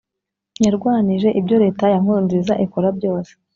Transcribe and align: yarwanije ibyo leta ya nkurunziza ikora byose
yarwanije 0.65 1.29
ibyo 1.39 1.55
leta 1.63 1.85
ya 1.93 1.97
nkurunziza 2.03 2.53
ikora 2.65 2.87
byose 2.97 3.31